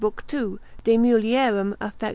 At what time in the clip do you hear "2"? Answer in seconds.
0.25-0.57